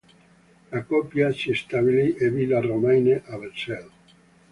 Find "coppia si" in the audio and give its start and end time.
0.83-1.53